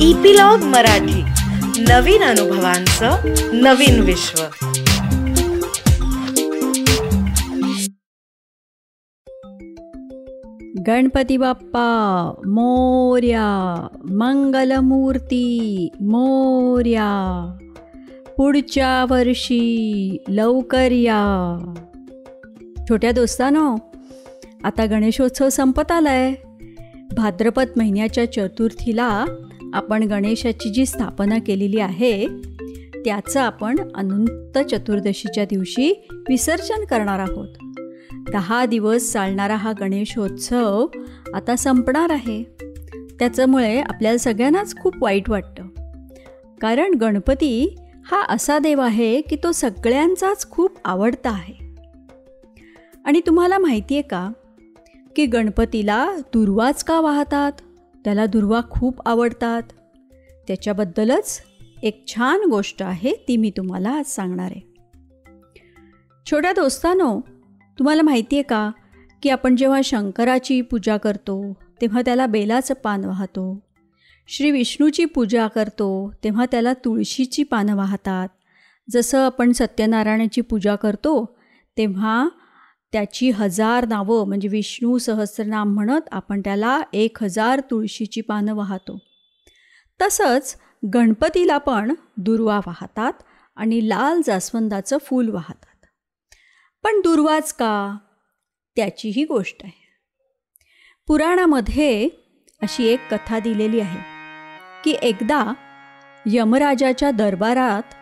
Epilogue 0.00 0.58
Marathi. 0.58 1.22
नवीन 1.82 2.22
अनुभवांचं 2.22 3.16
नवीन 3.52 4.00
विश्व. 4.00 4.42
गणपती 10.86 11.36
बाप्पा 11.36 12.32
मोर्या 12.46 13.86
मंगलमूर्ती 14.10 15.88
मोर्या. 16.00 17.56
पुढच्या 18.36 19.06
वर्षी 19.10 20.24
लवकर 20.28 20.90
या. 20.92 21.58
छोट्या 22.88 23.10
दोस्तानो 23.10 23.76
आता 24.64 24.86
गणेशोत्सव 24.86 25.48
संपत 25.48 25.92
आलाय. 25.92 26.34
भाद्रपद 27.16 27.66
महिन्याच्या 27.76 28.32
चतुर्थीला 28.32 29.24
आपण 29.74 30.02
गणेशाची 30.02 30.70
जी 30.70 30.86
स्थापना 30.86 31.38
केलेली 31.38 31.80
आहे 31.80 32.26
त्याचं 33.04 33.40
आपण 33.40 33.76
अनंत 33.94 34.58
चतुर्दशीच्या 34.58 35.44
दिवशी 35.44 36.06
विसर्जन 36.12 36.84
करणार 36.84 37.18
आहोत. 37.18 37.48
दहा 38.32 38.66
दिवस 38.66 39.12
चालणारा 39.12 39.54
हा 39.54 39.72
गणेशोत्सव 39.80 40.86
आता 41.34 41.56
संपणार 41.56 42.10
आहे. 42.10 42.42
त्याच्यामुळे 43.18 43.80
आपल्याला 43.80 44.18
सगळ्यांनाच 44.18 44.76
खूप 44.78 45.02
वाईट 45.02 45.30
वाटतं. 45.30 45.62
कारण 46.60 46.94
गणपती 46.94 47.76
हा 48.10 48.22
असा 48.28 48.58
देव 48.58 48.80
आहे 48.80 49.20
की 49.20 49.36
तो 49.36 49.52
सगळ्यांचाच 49.52 50.50
खूप 50.50 50.70
आवडता 50.84 51.30
आहे. 51.30 51.66
आणि 53.04 53.20
तुम्हाला 53.26 53.58
माहिती 53.58 53.94
आहे 53.94 54.02
का 54.02 54.30
की 55.16 55.26
गणपतीला 55.26 56.10
दुर्वाच 56.34 56.84
का 56.84 57.00
वाहतात? 57.00 57.52
त्याला 58.06 58.26
दुर्वा 58.26 58.60
खूप 58.70 59.08
आवडतात. 59.08 59.62
त्याच्याबद्दलच 60.46 61.40
एक 61.82 62.04
छान 62.06 62.40
गोष्ट 62.50 62.82
आहे 62.82 63.12
ती 63.28 63.36
मी 63.36 63.50
तुम्हाला 63.56 63.90
आज 63.90 64.04
सांगणार 64.04 64.52
आहे. 64.56 64.60
छोट्या 66.30 66.52
दोस्तानो 66.52 67.20
तुम्हाला 67.78 68.02
माहिती 68.02 68.36
आहे 68.36 68.42
का 68.42 68.70
की 69.22 69.28
आपण 69.28 69.56
जेव्हा 69.56 69.80
शंकराची 69.84 70.60
पूजा 70.60 70.96
करतो 70.96 71.52
तेव्हा 71.80 72.00
त्याला 72.00 72.26
बेलाचं 72.26 72.74
पान 72.74 73.04
वाहतो. 73.04 73.62
श्री 74.28 74.50
विष्णूची 74.50 75.04
पूजा 75.04 75.46
करतो 75.46 76.12
तेव्हा 76.24 76.46
त्याला 76.50 76.72
तुळशीची 76.72 77.42
पानं 77.42 77.76
वाहतात. 77.76 78.28
जसं 78.90 79.18
आपण 79.18 79.52
सत्यनारायणाची 79.52 80.40
पूजा 80.40 80.76
करतो 80.76 81.38
तेव्हा 81.76 82.28
त्याची 82.96 83.30
हजार 83.30 83.86
नावं 83.86 84.28
म्हणजे 84.28 84.48
विष्णू 84.48 84.98
सहस्रनाम 84.98 85.74
म्हणत 85.74 86.00
आपण 86.12 86.40
त्याला 86.40 86.80
एक 86.92 87.22
हजार 87.22 87.60
तुळशीची 87.60 88.20
पानं 88.20 88.54
वाहतो. 88.54 88.98
तसंच 90.02 90.56
गणपतीला 90.94 91.58
पण 91.58 91.94
दुर्वा 92.16 92.60
वाहतात 92.66 93.12
आणि 93.56 93.88
लाल 93.88 94.20
जास्वंदाचं 94.26 94.98
फूल 94.98 95.28
वाहतात. 95.28 95.86
पण 96.82 97.00
दुर्वाच 97.00 97.52
का? 97.52 97.96
त्याचीही 98.76 99.24
गोष्ट 99.24 99.56
आहे. 99.64 99.88
पुराणामध्ये 101.06 102.08
अशी 102.62 102.86
एक 102.86 103.14
कथा 103.14 103.38
दिलेली 103.38 103.80
आहे 103.80 104.00
की 104.84 104.96
एकदा 105.02 105.52
यमराजाच्या 106.26 107.10
दरबारात 107.10 107.94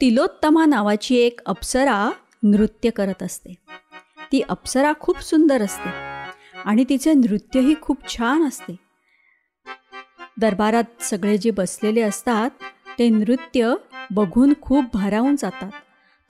तिलोत्तमा 0.00 0.64
नावाची 0.64 1.16
एक 1.16 1.40
अप्सरा 1.46 2.10
नृत्य 2.42 2.90
करत 2.90 3.22
असते. 3.22 3.54
ती 4.32 4.40
अप्सरा 4.40 4.92
खूप 5.00 5.20
सुंदर 5.20 5.62
असते 5.62 5.90
आणि 6.64 6.84
तिचे 6.88 7.12
नृत्यही 7.12 7.74
खूप 7.82 8.08
छान 8.08 8.46
असते. 8.48 8.76
दरबारात 10.40 11.02
सगळे 11.02 11.38
जे 11.38 11.50
बसलेले 11.50 12.00
असतात 12.00 12.50
ते 12.98 13.08
नृत्य 13.08 13.74
बघून 14.10 14.52
खूप 14.60 14.84
भारावून 14.94 15.36
जातात. 15.36 15.70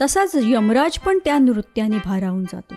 तसाच 0.02 0.34
यमराज 0.34 0.98
पण 0.98 1.18
त्या 1.24 1.38
नृत्याने 1.38 1.98
भारावून 2.04 2.44
जातो. 2.44 2.74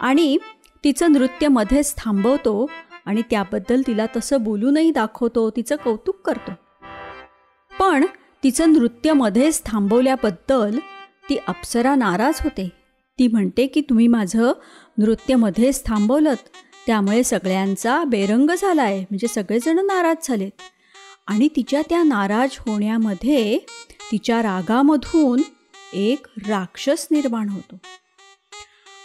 आणि 0.00 0.38
तिचं 0.84 1.12
नृत्य 1.12 1.48
मध्येच 1.48 1.94
थांबवतो 1.96 2.66
आणि 3.06 3.22
त्याबद्दल 3.30 3.82
तिला 3.86 4.06
तसं 4.16 4.42
बोलूनही 4.42 4.90
दाखवतो 4.90 5.50
तिचं 5.50 5.76
कौतुक 5.76 6.20
करतो. 6.20 6.52
पण 7.78 8.04
तिचं 8.42 8.72
नृत्य 8.72 9.12
मध्येच 9.12 9.62
थांबवल्याबद्दल 9.66 10.78
ती 11.28 11.36
अप्सरा 11.48 11.94
नाराज 11.94 12.40
होते. 12.44 12.85
ती 13.18 13.26
म्हणते 13.28 13.66
की 13.66 13.80
तुम्ही 13.80 14.06
माझं 14.06 14.52
नृत्यमध्येच 14.98 15.84
थांबवलं 15.84 16.34
त्यामुळे 16.86 17.22
सगळ्यांचा 17.24 18.02
बेरंग 18.04 18.50
झाला 18.58 18.82
आहे 18.82 19.00
म्हणजे 19.00 19.28
सगळेजण 19.28 19.78
नाराज 19.86 20.28
झालेत. 20.28 20.50
आणि 21.26 21.48
तिच्या 21.56 21.82
त्या 21.82 22.02
नाराज 22.02 22.56
होण्यामध्ये 22.58 23.58
तिच्या 24.12 24.42
रागामधून 24.42 25.42
एक 25.92 26.26
राक्षस 26.48 27.06
निर्माण 27.10 27.48
होतो. 27.48 27.78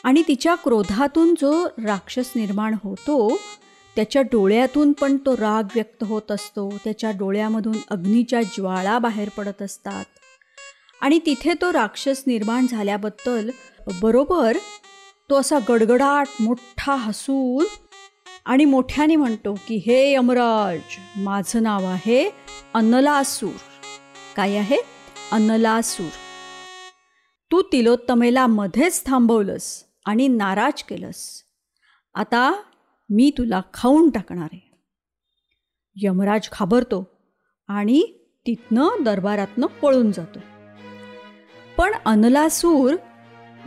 आणि 0.03 0.23
तिच्या 0.27 0.55
क्रोधातून 0.55 1.33
जो 1.39 1.67
राक्षस 1.83 2.31
निर्माण 2.35 2.75
होतो 2.83 3.37
त्याच्या 3.95 4.21
डोळ्यातून 4.21 4.91
पण 4.91 5.17
तो 5.17 5.35
राग 5.37 5.63
व्यक्त 5.75 6.03
होत 6.03 6.31
असतो. 6.31 6.69
त्याच्या 6.83 7.11
डोळ्यामधून 7.11 7.77
अग्नीच्या 7.89 8.41
ज्वाळा 8.41 8.99
बाहेर 8.99 9.29
पडत 9.29 9.61
असतात. 9.61 10.05
आणि 11.01 11.19
तिथे 11.25 11.53
तो 11.61 11.73
राक्षस 11.73 12.23
निर्माण 12.27 12.67
झाल्याबद्दल 12.67 13.49
बरोबर 14.01 14.57
तो 15.29 15.35
असा 15.35 15.57
गडगडाट 15.69 16.27
मोठा 16.41 16.95
हसून 16.95 17.65
आणि 18.45 18.65
मोठ्याने 18.65 19.15
म्हणतो 19.15 19.53
की 19.67 19.75
हे 19.75 20.13
यमराज 20.13 20.79
माझं 21.15 21.63
नाव 21.63 21.85
आहे 21.85 22.29
अन्नलासूर. 22.73 23.55
काय 24.35 24.55
आहे? 24.55 24.77
अन्नलासूर. 25.31 26.09
तू 27.51 27.61
तिलोत्तमेला 27.61 28.47
मध्येच 28.47 29.05
थांबवलंस 29.05 29.83
आणि 30.05 30.27
नाराज 30.27 30.83
केलंस. 30.83 31.41
आता 32.13 32.61
मी 33.09 33.31
तुला 33.37 33.61
खाऊन 33.73 34.09
टाकणार 34.09 34.49
आहे. 34.53 34.71
यमराज 35.95 36.49
घाबरतो 36.53 37.17
आणि 37.67 38.01
तिथनं 38.45 39.03
दरबारातनं 39.03 39.67
पळून 39.67 40.11
जातो. 40.11 40.39
पण 41.77 41.91
अनलासूर 42.05 42.95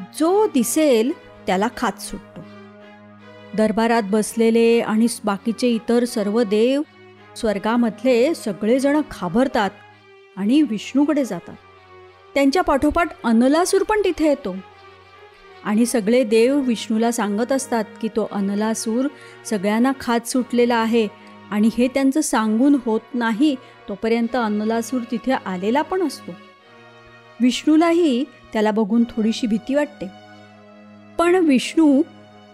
जो 0.00 0.46
दिसेल 0.46 1.12
त्याला 1.46 1.68
खात 1.76 2.02
सुटतो. 2.02 2.40
दरबारात 3.56 4.02
बसलेले 4.02 4.80
आणि 4.80 5.06
बाकीचे 5.24 5.68
इतर 5.68 6.04
सर्व 6.04 6.42
देव 6.42 6.82
स्वर्गामधले 7.36 8.34
सगळेजण 8.34 9.00
घाबरतात 9.10 9.70
आणि 10.36 10.62
विष्णूकडे 10.62 11.24
जातात. 11.24 11.54
त्यांच्या 12.34 12.62
पाठोपाठ 12.62 13.08
अनलासूर 13.24 13.82
पण 13.82 14.00
तिथे 14.04 14.28
येतो. 14.28 14.56
आणि 15.64 15.86
सगळे 15.86 16.24
देव 16.24 16.60
विष्णूला 16.60 17.12
सांगत 17.12 17.52
असतात 17.52 17.84
की 18.02 18.08
तो 18.08 18.28
अनलासूर 18.32 19.08
सगळ्यांना 19.44 19.92
खात 20.00 20.28
सुटलेला 20.28 20.76
आहे 20.76 21.08
आणि 21.50 21.70
हे 21.78 21.88
त्यांचं 21.88 22.20
सांगून 22.20 22.76
होत 22.86 23.00
नाही 23.14 23.56
तोपर्यंत 23.88 24.36
अनलासूर 24.36 25.00
तिथे 25.10 25.32
आलेला 25.32 25.82
पण 25.82 26.06
असतो. 26.06 26.32
विष्णूलाही 27.40 28.24
त्याला 28.52 28.70
बघून 28.70 29.04
थोडीशी 29.04 29.46
भीती 29.46 29.74
वाटते. 29.74 30.06
पण 31.18 31.34
विष्णू 31.34 32.02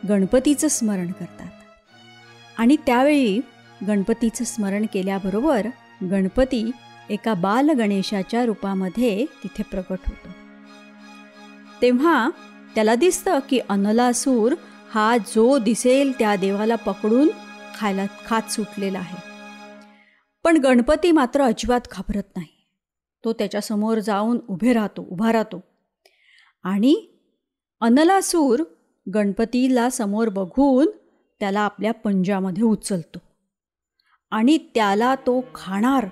गणपतीचं 0.09 0.69
स्मरण 0.69 1.13
करतात. 1.13 1.51
आणि 2.59 2.77
त्यावेळी 2.87 3.41
गणपतीचं 3.87 4.45
स्मरण 4.45 4.87
केल्याबरोबर 4.93 5.67
गणपती 6.11 6.71
एका 7.11 7.35
बाल 7.35 7.71
गणेशाच्या 7.71 8.45
रूपामध्ये 8.45 9.25
तिथे 9.25 9.63
प्रकट 9.63 9.99
होतो. 10.07 10.29
तेव्हा 11.83 12.31
त्याला 12.75 12.95
दिसतं 12.95 13.39
की 13.51 13.59
अनलासूर 13.69 14.55
हा 14.95 15.17
जो 15.17 15.59
दिसेल 15.59 16.13
त्या 16.19 16.37
देवाला 16.37 16.75
पकडून 16.75 17.31
खायला 17.79 18.07
खात 18.27 18.53
सुटलेला 18.53 18.99
आहे. 18.99 19.17
पण 20.45 20.57
गणपती 20.57 21.13
मात्र 21.13 21.43
अजिबात 21.43 21.81
घाबरत 21.93 22.37
नाही. 22.37 22.60
तो 23.25 23.33
त्याच्यासमोर 23.33 23.99
जाऊन 23.99 24.39
उभे 24.49 24.73
राहतो 24.73 25.07
उभा 25.11 25.33
राहतो. 25.33 25.63
आणि 26.63 27.07
अनलासूर 27.81 28.63
गणपतीला 29.15 29.91
समोर 29.91 30.29
बघून 30.29 30.87
त्याला 31.41 31.61
आपल्या 31.61 31.93
पंजामध्ये 31.93 32.63
उचलतो. 32.63 33.19
आणि 34.31 34.59
त्याला 34.75 35.15
तो 35.15 35.45
खाणार. 35.55 36.07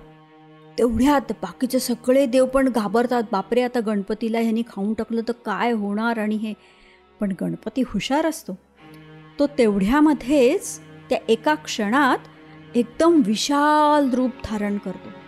तेवढ्यात 0.77 1.31
बाकीचे 1.31 1.79
सगळे 1.79 2.25
देव 2.25 2.45
पण 2.45 2.69
घाबरतात. 2.69 3.23
बापरे 3.31 3.61
आता 3.61 3.79
गणपतीला 3.79 4.39
ह्यांनी 4.39 4.61
खाऊन 4.61 4.93
टाकलं 4.93 5.21
तर 5.27 5.31
काय 5.31 5.71
होणार 5.71 6.17
आणि 6.17 6.35
हे. 6.35 6.53
पण 7.19 7.33
गणपती 7.41 7.81
हुशार 7.81 8.25
असतो. 8.25 8.57
तो 9.39 9.47
तेवढ्यामध्येच 9.47 10.79
त्या 11.09 11.17
एका 11.29 11.55
क्षणात 11.55 12.17
एकदम 12.75 13.21
विशाल 13.25 14.09
रूप 14.09 14.31
धारण 14.45 14.77
करतो. 14.77 15.18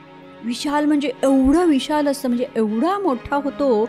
विशाल 0.45 0.85
म्हणजे 0.85 1.11
एवढं 1.23 1.65
विशाल 1.65 2.07
असतं 2.07 2.29
म्हणजे 2.29 2.45
एवढा 2.55 2.97
मोठा 2.99 3.35
होतो 3.35 3.85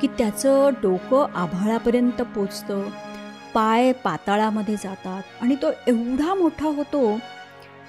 की 0.00 0.06
त्याचं 0.06 0.70
डोकं 0.82 1.26
आभाळापर्यंत 1.34 2.22
पोचतं. 2.22 2.88
पाय 3.54 3.92
पाताळामध्ये 3.92 4.74
जातात 4.74 5.22
आणि 5.40 5.54
तो 5.54 5.66
एवढा 5.86 6.34
मोठा 6.34 6.66
होतो 6.66 7.16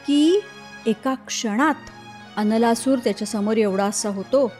की 0.08 0.40
एका 0.86 1.14
क्षणात 1.28 1.76
अनलासूर 2.38 2.98
त्याच्यासमोर 2.98 3.58
एवढा 3.58 3.86
असा 3.86 4.10
होतो 4.10 4.52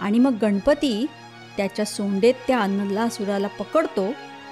आणि 0.00 0.18
मग 0.18 0.34
गणपती 0.42 1.06
त्याच्या 1.56 1.84
सोंडेत 1.84 2.34
त्या 2.46 2.60
अनलासुराला 2.60 3.48
पकडतो 3.48 4.06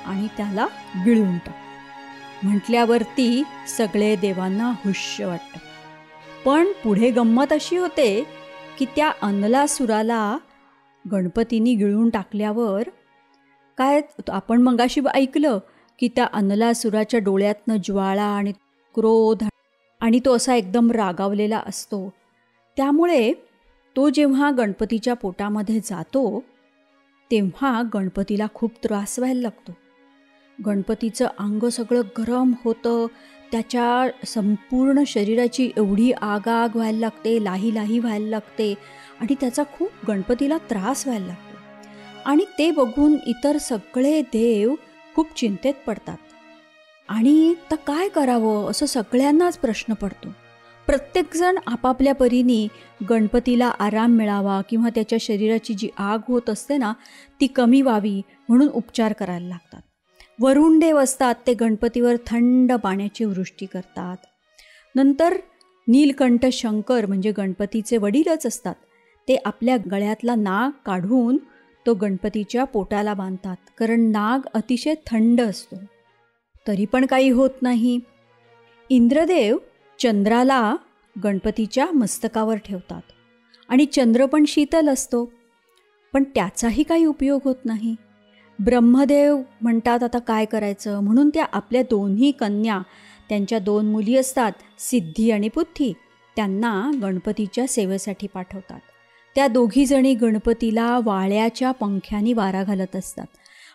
आणि 0.07 0.27
त्याला 0.37 0.67
गिळून 1.05 1.39
टाकतो. 1.39 2.49
म्हटल्यावरती 2.49 3.43
सगळे 3.77 4.17
देवांना 4.17 4.73
हुश्य 4.85 5.27
वाटतं. 5.27 5.76
पण 6.47 6.67
पुढे 6.85 7.11
गंमत 7.11 7.53
अशी 7.53 7.77
होते 7.77 8.25
की 8.79 8.85
त्या 8.97 9.11
अनलासुराला 9.23 10.39
गणपतींनी 11.05 11.75
गिळून 11.75 12.11
टाकल्यावर 12.11 12.89
काय 13.79 14.01
आपण 14.29 14.63
मगाशी 14.63 15.01
ऐकलं 15.15 15.59
की 15.99 16.09
त्या 16.09 16.27
अनलासुराच्या 16.33 17.21
डोळ्यातनं 17.21 17.77
ज्वाळा 17.85 18.25
आणि 18.25 18.53
क्रोध 18.95 19.45
आणि 20.01 20.21
तो 20.25 20.37
असा 20.37 20.55
एकदम 20.55 20.91
रागावलेला 20.91 21.63
असतो. 21.67 22.13
त्यामुळे 22.77 23.33
तो 23.97 24.09
जेव्हा 24.09 24.51
गणपतीच्या 24.51 25.15
पोटामध्ये 25.15 25.81
जातो 25.81 26.43
तेव्हा 27.31 27.83
गणपतीला 27.95 28.47
खूप 28.55 28.73
त्रास 28.85 29.19
व्हायला 29.19 29.41
लागतो. 29.41 29.73
गणपतीचं 30.67 31.27
अंग 31.39 31.69
सगळं 31.69 32.03
गरम 32.19 32.53
होतं 32.65 33.07
त्याच्या 33.53 34.27
संपूर्ण 34.27 35.03
शरीराची 35.07 35.71
एवढी 35.77 36.13
आगाग 36.13 36.77
व्हायला 36.77 36.99
लागते 36.99 37.45
लाही 37.45 37.75
लाही 37.75 37.99
व्हायला 37.99 38.29
लागते 38.29 38.75
आणि 39.21 39.35
त्याचा 39.41 39.63
खूप 39.77 39.91
गणपतीला 40.09 40.59
त्रास 40.59 41.07
व्हायला 41.07 41.27
लागतो. 41.27 41.59
आणि 42.27 42.45
ते 42.59 42.71
बघून 42.71 43.17
इतर 43.27 43.59
सगळे 43.59 44.21
देव 44.23 44.75
खूप 45.15 45.37
चिंतेत 45.37 45.75
पडतात. 45.87 46.17
आणि 47.09 47.55
तर 47.71 47.77
काय 47.77 48.09
करावं 48.09 48.71
असं 48.71 48.87
सगळ्यांनाच 48.87 49.59
प्रश्न 49.59 49.95
पडतो. 49.95 50.29
प्रत्येकजण 50.87 51.59
आपापल्या 51.67 52.15
परीने 52.15 52.69
गणपतीला 53.11 53.67
आराम 53.67 54.11
मिळावा 54.11 54.61
किंवा 54.71 54.89
त्याच्या 54.89 55.19
शरीराची 55.21 55.75
जी 55.75 55.89
आग 55.99 56.21
होत 56.29 56.51
असते 56.51 56.77
ना 56.77 56.93
ती 57.41 57.47
कमी 57.47 57.83
व्हावी 57.83 58.23
म्हणून 58.49 58.69
उपचार 58.69 59.13
करायला 59.13 59.49
लागतात. 59.49 59.81
वरुण 60.41 60.79
देव 60.79 60.99
असतात 60.99 61.35
ते 61.47 61.55
गणपतीवर 61.55 62.15
थंड 62.27 62.73
पाण्याची 62.73 63.25
वृष्टी 63.25 63.67
करतात. 63.67 64.17
नंतर 64.95 65.37
नीलकंठ 65.89 66.47
शंकर 66.47 67.07
म्हणजे 67.07 67.33
गणपतीचे 67.33 67.97
वडीलच 67.97 68.47
असतात. 68.47 68.75
ते 69.29 69.37
आपल्या 69.45 69.77
गळ्यातला 69.91 70.35
नाग 70.35 70.71
काढून 70.87 71.37
तो 71.87 71.95
गणपतीच्या 71.95 72.65
पोटाला 72.65 73.15
बांधतात. 73.15 73.57
कारण 73.79 74.01
नाग 74.01 74.41
अतिशय 74.55 74.95
थंड 75.07 75.41
असतो. 75.41 75.77
तरी 76.67 76.85
पण 76.85 77.07
काही 77.07 77.31
होत 77.31 77.51
नाही. 77.63 78.01
इंद्रदेव 78.91 79.57
चंद्राला 79.99 80.77
गणपतीच्या 81.25 81.87
मस्तकावर 81.93 82.57
ठेवतात. 82.57 83.03
आणि 83.69 83.85
चंद्र 83.85 84.27
पण 84.27 84.45
शीतल 84.47 84.89
असतो. 84.89 85.33
पण 86.13 86.25
त्याचाही 86.25 86.83
काही 86.83 87.05
उपयोग 87.05 87.41
होत 87.45 87.65
नाही. 87.65 87.97
ब्रह्मदेव 88.65 89.41
म्हणतात 89.61 90.03
आता 90.03 90.19
काय 90.19 90.45
करायचं? 90.45 91.01
म्हणून 91.01 91.31
त्या 91.35 91.47
आपल्या 91.53 91.83
दोन्ही 91.83 92.31
कन्या 92.31 92.79
त्यांच्या 93.29 93.59
दोन 93.59 93.87
मुली 93.87 94.17
असतात 94.17 94.53
सिद्धी 94.79 95.31
आणि 95.31 95.49
बुद्धी 95.55 95.93
त्यांना 96.37 96.91
गणपतीच्या 97.03 97.67
सेवेसाठी 97.69 98.27
पाठवतात. 98.27 98.81
त्या 99.35 99.47
दोघीजणी 99.47 100.15
गणपतीला 100.15 100.99
वाळ्याच्या 101.05 101.71
पंख्यानी 101.71 102.33
वारा 102.33 102.63
घालत 102.63 102.97
असतात. 102.97 103.27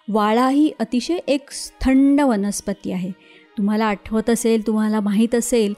वाळा 0.10 0.50
ही 0.50 0.72
अतिशय 0.80 1.18
एक 1.28 1.50
थंड 1.82 2.22
वनस्पती 2.22 2.92
आहे. 2.92 3.12
तुम्हाला 3.58 3.86
आठवत 3.86 4.30
असेल 4.30 4.68
तुम्हाला 4.68 5.00
माहीत 5.00 5.36
असेल 5.36 5.74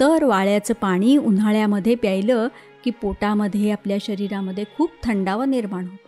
तर 0.00 0.24
वाळ्याचं 0.24 0.74
पाणी 0.74 1.16
उन्हाळ्यामध्ये 1.16 1.94
प्यायलं 1.94 2.48
की 2.84 2.90
पोटामध्ये 2.90 3.70
आपल्या 3.70 3.96
शरीरामध्ये 4.00 4.64
खूप 4.76 4.90
थंडावा 5.02 5.44
निर्माण 5.44 5.84
होतो. 5.84 6.07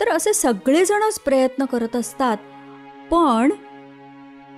तर 0.00 0.08
असे 0.08 0.32
सगळेजणच 0.32 1.20
प्रयत्न 1.20 1.64
करत 1.64 1.96
असतात. 1.96 2.36
पण 3.10 3.52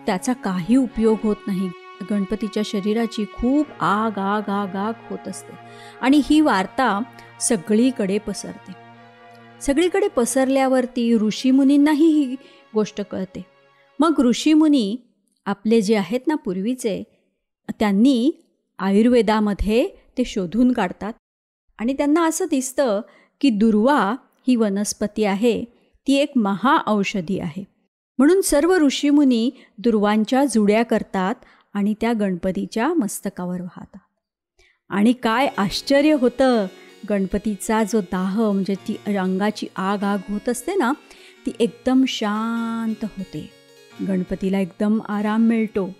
त्याचा 0.06 0.32
काही 0.32 0.76
उपयोग 0.76 1.18
होत 1.22 1.36
नाही. 1.46 1.70
गणपतीच्या 2.10 2.62
शरीराची 2.66 3.24
खूप 3.24 3.66
आग 3.80 4.18
आग 4.18 4.48
आग 4.48 4.76
आग 4.76 4.92
होत 5.10 5.28
असते. 5.28 5.52
आणि 6.00 6.22
ही 6.24 6.40
वार्ता 6.40 7.00
सगळीकडे 7.40 8.18
पसरते. 8.18 8.72
सगळीकडे 9.60 10.08
पसरल्यावरती 10.08 11.14
ऋषीमुनींनाही 11.14 12.06
ही 12.06 12.36
गोष्ट 12.74 13.00
कळते. 13.00 13.46
मग 14.00 14.14
ऋषीमुनी 14.18 14.96
आपले 15.46 15.80
जे 15.80 15.96
आहेत 15.96 16.20
ना 16.26 16.34
पूर्वीचे 16.34 17.02
त्यांनी 17.70 18.32
आयुर्वेदामध्ये 18.78 19.88
ते 20.18 20.24
शोधून 20.24 20.72
काढतात. 20.72 21.12
आणि 21.78 21.92
त्यांना 21.92 22.26
असं 22.26 22.44
दिसतं 22.50 23.00
की 23.40 23.50
दुर्वा 23.50 24.14
ही 24.46 24.56
वनस्पती 24.56 25.24
आहे. 25.24 25.64
ती 26.06 26.14
एक 26.14 26.32
महाऔषधी 26.36 27.38
आहे. 27.38 27.64
म्हणून 28.18 28.40
सर्व 28.40 28.76
ऋषीमुनी 28.76 29.50
दुर्वांच्या 29.78 30.44
जुड्या 30.44 30.82
करतात 30.82 31.34
आणि 31.74 31.94
त्या 32.00 32.12
गणपतीच्या 32.12 32.94
मस्तकावर 32.94 33.60
वाहतात. 33.60 33.98
आणि 34.88 35.12
काय 35.12 35.48
आश्चर्य 35.56 36.12
होतं 36.12 36.66
गणपतीचा 37.10 37.82
जो 37.82 38.00
दाह 38.00 38.52
म्हणजे 38.52 38.74
ती 38.74 38.96
रंगाची 39.06 39.66
आग 39.76 40.02
आग 40.02 40.18
होत 40.28 40.48
असते 40.48 40.74
ना 40.74 40.92
ती 41.46 41.50
एकदम 41.60 42.04
शांत 42.08 43.04
होते. 43.04 43.50
गणपतीला 44.08 44.58
एकदम 44.58 45.00
आराम 45.08 45.42
मिळतो. 45.42 45.90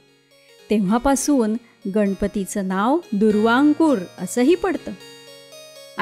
तेव्हापासून 0.71 1.57
गणपतीचं 1.95 2.69
नाव 2.69 2.99
दुर्वांकूर 3.13 3.99
असंही 4.19 4.55
पडतं. 4.55 4.93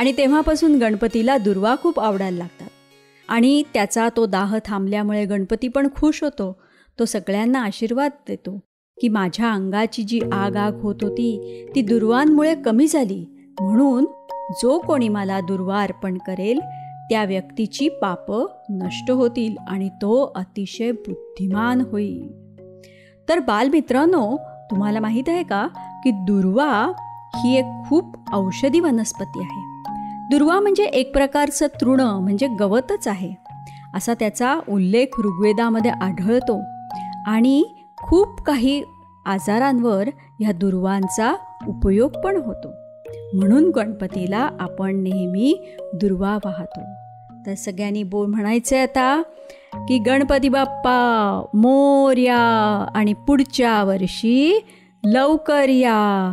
आणि 0.05 0.13
तेव्हापासून 0.17 0.79
गणपतीला 0.79 1.39
दुर्वा 1.39 1.75
खूप 1.83 2.01
आवडायला 2.01 2.39
लागतात. 2.39 2.69
आणि 3.29 3.63
त्याचा 3.75 4.09
तो 4.17 4.27
दाह 4.27 4.59
थांबल्यामुळे 4.65 5.25
गणपती 5.25 5.69
पण 5.69 5.89
खुश 5.97 6.23
होतो. 6.23 6.57
तो 6.99 7.05
सगळ्यांना 7.05 7.63
आशीर्वाद 7.65 8.11
देतो. 8.29 8.61
की 9.01 9.09
माझ्या 9.09 9.53
अंगाची 9.53 10.03
जी 10.03 10.21
आग 10.33 10.57
आग 10.57 10.81
होत 10.81 10.95
होती 11.03 11.65
ती 11.75 11.83
दुर्वांमुळे 11.83 12.55
कमी 12.55 12.87
झाली. 12.87 13.27
म्हणून 13.61 14.05
जो 14.51 14.79
कोणी 14.79 15.09
मला 15.09 15.41
दुर्वा 15.41 15.81
अर्पण 15.81 16.19
करेल 16.19 16.61
त्या 17.11 17.25
व्यक्तीची 17.25 17.89
पापं 17.89 18.47
नष्ट 18.71 19.11
होतील 19.11 19.57
आणि 19.69 19.89
तो 19.89 20.33
अतिशय 20.37 20.91
बुद्धिमान 20.91 21.81
होईल. 21.81 22.29
तर 23.29 23.39
बालमित्रांनो 23.39 24.37
तुम्हाला 24.71 25.01
माहीत 25.01 25.29
आहे 25.29 25.43
का 25.43 25.69
की 26.05 26.11
दुर्वा 26.11 26.93
ही 27.37 27.57
एक 27.57 27.89
खूप 27.89 28.17
औषधी 28.33 28.81
वनस्पती 28.81 29.41
आहे. 29.41 29.74
दुर्वा 30.31 30.61
म्हणजे 30.61 30.85
एक 30.85 31.13
प्रकारचं 31.13 31.67
तृण 31.67 32.01
म्हणजे 32.01 32.47
गवतच 32.61 33.09
आहे. 33.09 33.35
असा 33.95 34.15
त्याचा 34.15 34.61
उल्लेख 34.69 35.07
ऋग्वेदामध्ये 35.19 35.91
आढळतो. 35.91 36.61
आणि 37.27 37.65
खूप 37.97 38.43
काही 38.43 38.83
आजारांवर 39.27 40.09
ह्या 40.41 40.53
दुर्वांचा 40.53 41.35
उपयोग 41.69 42.11
पण 42.11 42.37
होतो. 42.37 42.69
म्हणून 43.35 43.71
गणपतीला 43.71 44.49
आपण 44.61 45.03
नेहमी 45.03 45.77
दुर्वा 45.95 46.39
वाहतो 46.45 46.81
तर 47.47 47.55
सगळ्यांनी 47.55 48.03
बोल 48.03 48.27
म्हणायचं 48.27 48.83
आता 48.83 49.23
की 49.89 49.99
गणपती 49.99 50.49
बाप्पा 50.49 51.47
मोर्या 51.55 52.87
आणि 52.95 53.13
पुढच्या 53.13 53.85
वर्षी 53.85 54.65
लवकर 55.05 55.69
या. 55.69 56.33